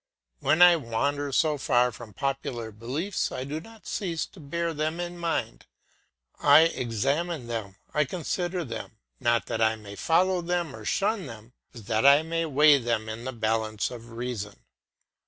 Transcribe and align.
When 0.39 0.63
I 0.63 0.77
wander 0.77 1.31
so 1.31 1.59
far 1.59 1.91
from 1.91 2.11
popular 2.13 2.71
beliefs 2.71 3.31
I 3.31 3.43
do 3.43 3.59
not 3.61 3.85
cease 3.85 4.25
to 4.25 4.39
bear 4.39 4.73
them 4.73 4.99
in 4.99 5.15
mind; 5.15 5.67
I 6.39 6.61
examine 6.61 7.45
them, 7.45 7.75
I 7.93 8.05
consider 8.05 8.65
them, 8.65 8.97
not 9.19 9.45
that 9.45 9.61
I 9.61 9.75
may 9.75 9.95
follow 9.95 10.41
them 10.41 10.75
or 10.75 10.85
shun 10.85 11.27
them, 11.27 11.53
but 11.71 11.85
that 11.85 12.03
I 12.07 12.23
may 12.23 12.45
weigh 12.47 12.79
them 12.79 13.07
in 13.09 13.25
the 13.25 13.31
balance 13.31 13.91
of 13.91 14.09
reason. 14.13 14.55